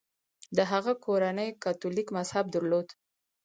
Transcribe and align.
د 0.57 0.59
هغه 0.71 0.93
کورنۍ 1.05 1.49
کاتولیک 1.63 2.07
مذهب 2.17 2.45
درلود. 2.55 2.87